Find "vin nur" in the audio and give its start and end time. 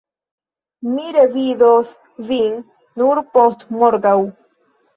2.31-3.25